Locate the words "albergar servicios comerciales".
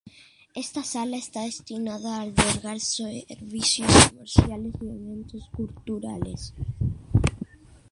2.21-4.73